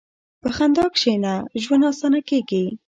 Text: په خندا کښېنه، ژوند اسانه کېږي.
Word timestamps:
په 0.41 0.49
خندا 0.55 0.85
کښېنه، 0.95 1.33
ژوند 1.63 1.83
اسانه 1.91 2.19
کېږي. 2.29 2.65